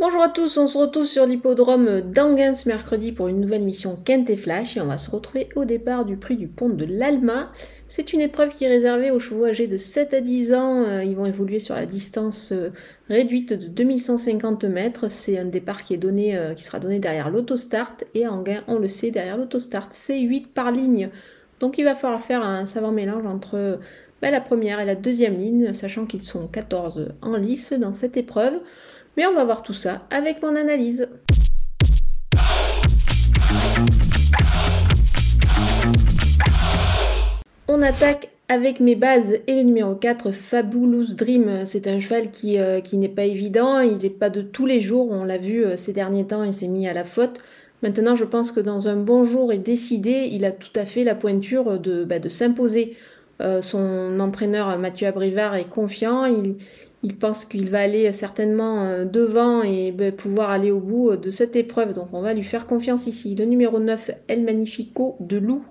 [0.00, 3.98] Bonjour à tous, on se retrouve sur l'hippodrome d'Anguin ce mercredi pour une nouvelle mission
[4.02, 6.86] Kent et Flash et on va se retrouver au départ du prix du pont de
[6.86, 7.52] l'Alma.
[7.86, 11.04] C'est une épreuve qui est réservée aux chevaux âgés de 7 à 10 ans, euh,
[11.04, 12.70] ils vont évoluer sur la distance euh,
[13.10, 15.10] réduite de 2150 mètres.
[15.10, 18.78] C'est un départ qui, est donné, euh, qui sera donné derrière l'autostart et Anguin, on
[18.78, 21.10] le sait, derrière l'autostart, c'est 8 par ligne.
[21.58, 23.78] Donc il va falloir faire un savant mélange entre
[24.22, 28.16] ben, la première et la deuxième ligne, sachant qu'ils sont 14 en lice dans cette
[28.16, 28.54] épreuve.
[29.16, 31.08] Mais on va voir tout ça avec mon analyse.
[37.68, 41.64] On attaque avec mes bases et le numéro 4, Fabulous Dream.
[41.64, 45.08] C'est un cheval qui, euh, n'est pas évident, il n'est pas de tous les jours,
[45.10, 47.38] on l'a vu euh, ces derniers temps, il s'est mis à la faute.
[47.82, 51.04] Maintenant, je pense que dans un bon jour et décidé, il a tout à fait
[51.04, 52.96] la pointure de, bah, de s'imposer.
[53.40, 56.26] Euh, son entraîneur Mathieu Abrivard est confiant,
[57.02, 61.16] il pense qu'il va aller certainement euh, devant et ben, pouvoir aller au bout euh,
[61.16, 61.94] de cette épreuve.
[61.94, 63.34] Donc on va lui faire confiance ici.
[63.34, 65.64] Le numéro 9, El Magnifico de Loup.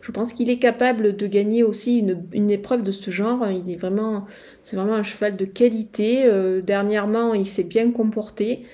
[0.00, 3.46] Je pense qu'il est capable de gagner aussi une, épreuve de ce genre.
[3.48, 4.26] Il est vraiment,
[4.64, 6.24] c'est vraiment un cheval de qualité.
[6.24, 8.64] Euh, dernièrement, il s'est bien comporté.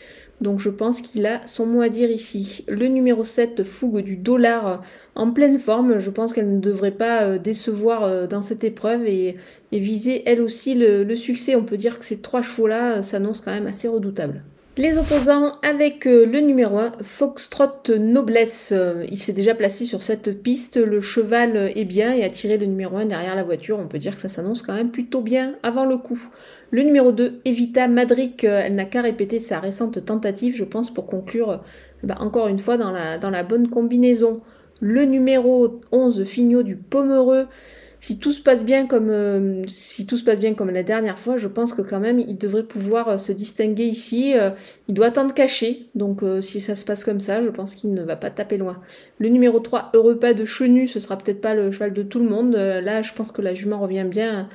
[0.41, 2.65] Donc je pense qu'il a son mot à dire ici.
[2.69, 4.83] Le numéro 7, Fougue du dollar
[5.17, 5.99] en pleine forme.
[5.99, 9.37] Je pense qu'elle ne devrait pas euh, décevoir euh, dans cette épreuve et,
[9.73, 11.57] viser elle aussi le, succès.
[11.57, 14.43] On peut dire que ces trois chevaux-là s'annoncent quand même assez redoutables.
[14.79, 18.73] Les opposants avec euh, le numéro 1, Foxtrot Noblesse.
[19.11, 20.77] Il s'est déjà placé sur cette piste.
[20.77, 23.81] Le cheval est bien et a tiré le numéro 1 derrière la voiture.
[23.81, 26.21] On peut dire que ça s'annonce quand même plutôt bien avant le coup.
[26.71, 30.95] Le numéro 2, Evita Madric, euh, elle n'a qu'à répéter sa récente tentative, je pense,
[30.95, 31.57] pour conclure euh,
[32.05, 34.43] bah, encore une fois dans la, dans la bonne combinaison.
[34.81, 37.49] Le numéro 11, Fignot du Pomereux.
[38.01, 41.19] Si tout se passe bien comme euh, si tout se passe bien comme la dernière
[41.19, 44.35] fois, je pense que quand même il devrait pouvoir se distinguer ici.
[44.89, 48.03] il doit attendre caché, donc si ça se passe comme ça, je pense qu'il ne
[48.03, 48.81] va pas taper loin.
[49.19, 52.19] Le numéro 3, Heureux pas de Chenu, ce sera peut-être pas le cheval de tout
[52.19, 52.55] le monde.
[52.55, 54.49] là, je pense que la jument revient bien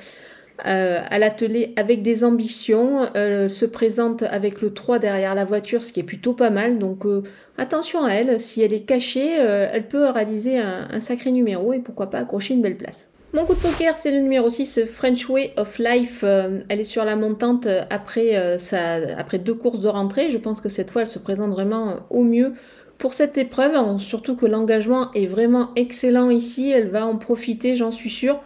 [0.66, 5.82] euh, à l'atelier avec des ambitions, euh, se présente avec le 3 derrière la voiture,
[5.82, 6.78] ce qui est plutôt pas mal.
[6.78, 7.22] Donc euh,
[7.58, 12.08] attention à elle, si elle est cachée, elle peut réaliser un, sacré numéro et pourquoi
[12.08, 13.10] pas accrocher une belle place.
[13.34, 16.22] Mon coup de poker, c'est le numéro 6, French Way of Life.
[16.22, 20.30] elle est sur la montante après, après deux courses de rentrée.
[20.30, 22.52] Je pense que cette fois, elle se présente vraiment au mieux
[22.96, 26.70] pour cette épreuve, surtout que l'engagement est vraiment excellent ici.
[26.70, 28.40] Elle va en profiter, j'en suis sûre.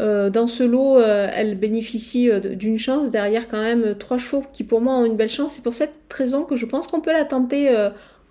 [0.00, 3.10] Euh, dans ce lot, euh, elle bénéficie euh, d'une chance.
[3.10, 5.54] Derrière, quand même, trois chevaux qui, pour moi, ont une belle chance.
[5.54, 7.70] C'est pour cette raison que je pense qu'on peut la tenter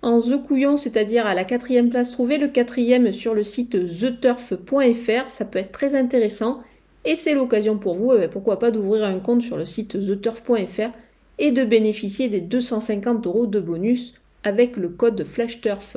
[0.04, 2.12] en The Couillon, c'est-à-dire à la quatrième place.
[2.12, 5.30] Trouver le quatrième sur le site theturf.fr.
[5.30, 6.62] Ça peut être très intéressant.
[7.06, 10.90] Et c'est l'occasion pour vous, ben, pourquoi pas, d'ouvrir un compte sur le site theturf.fr
[11.38, 15.96] et de bénéficier des 250 euros de bonus avec le code FlashTurf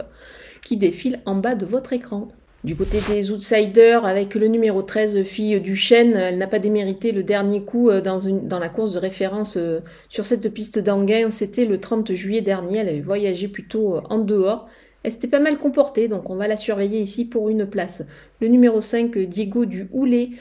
[0.64, 2.30] qui défile en bas de votre écran.
[2.64, 7.12] Du côté des outsiders, avec le numéro 13, fille du chêne, elle n'a pas démérité
[7.12, 11.30] le dernier coup euh, dans, la course de référence euh, sur cette piste d'Anguin.
[11.30, 12.80] C'était le 30 juillet dernier.
[12.80, 14.68] Elle avait voyagé plutôt euh, en dehors.
[15.04, 18.04] Elle s'était pas mal comportée, donc on va la surveiller ici pour une place.
[18.42, 20.32] Le numéro 5, Diego du Houlet,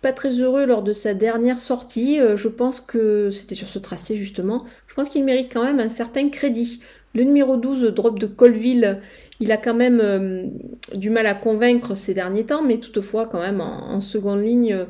[0.00, 2.18] pas très heureux lors de sa dernière sortie.
[2.34, 4.64] Je pense que c'était sur ce tracé justement.
[4.88, 6.80] Je pense qu'il mérite quand même un certain crédit.
[7.14, 9.00] Le numéro 12, Drop de Colville,
[9.40, 10.46] il a quand même euh,
[10.94, 14.84] du mal à convaincre ces derniers temps, mais toutefois, quand même, en, seconde ligne, euh,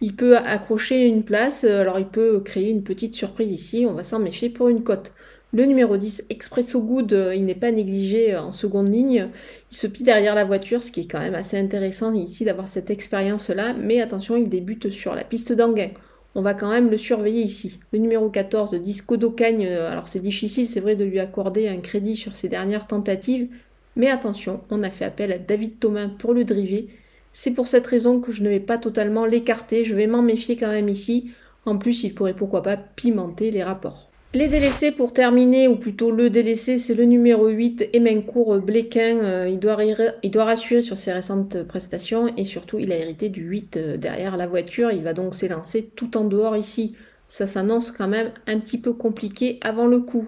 [0.00, 1.64] il peut accrocher une place.
[1.64, 3.84] Euh, alors, il peut créer une petite surprise ici.
[3.88, 5.12] On va s'en méfier pour une cote.
[5.52, 9.28] Le numéro 10, Expresso Good, il n'est pas négligé en seconde ligne.
[9.70, 12.68] Il se plie derrière la voiture, ce qui est quand même assez intéressant ici d'avoir
[12.68, 13.74] cette expérience-là.
[13.74, 15.90] Mais attention, il débute sur la piste d'Anguin
[16.34, 17.80] on va quand même le surveiller ici.
[17.92, 21.78] Le numéro 14, Disco d'Ocagne, euh, alors c'est difficile, c'est vrai, de lui accorder un
[21.78, 23.48] crédit sur ses dernières tentatives,
[23.96, 26.88] mais attention, on a fait appel à David Thomas pour le driver.
[27.32, 30.56] C'est pour cette raison que je ne vais pas totalement l'écarter, je vais m'en méfier
[30.56, 31.32] quand même ici.
[31.66, 34.11] En plus, il pourrait pourquoi pas pimenter les rapports.
[34.34, 39.18] Les délaissés pour terminer, ou plutôt le délaissé, c'est le numéro 8, Emencourt Bléquin.
[39.18, 43.76] Euh, il, doit, rassurer sur ses récentes prestations et surtout il a hérité du 8
[43.76, 44.90] euh, derrière la voiture.
[44.90, 46.96] Il va donc s'élancer tout en dehors ici.
[47.28, 50.26] Ça s'annonce quand même un petit peu compliqué avant le coup.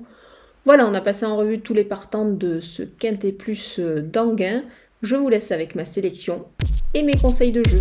[0.66, 4.64] Voilà, on a passé en revue tous les partants de ce Quintet Plus euh, d'Anguin.
[5.00, 6.44] Je vous laisse avec ma sélection
[6.92, 7.80] et mes conseils de jeu.